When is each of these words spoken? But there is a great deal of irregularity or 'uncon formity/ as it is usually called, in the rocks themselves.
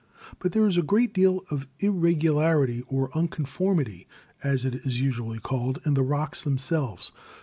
But 0.39 0.53
there 0.53 0.65
is 0.65 0.79
a 0.79 0.81
great 0.81 1.13
deal 1.13 1.43
of 1.51 1.67
irregularity 1.79 2.81
or 2.87 3.11
'uncon 3.13 3.45
formity/ 3.45 4.07
as 4.43 4.65
it 4.65 4.73
is 4.73 4.99
usually 4.99 5.37
called, 5.37 5.79
in 5.85 5.93
the 5.93 6.01
rocks 6.01 6.41
themselves. 6.41 7.11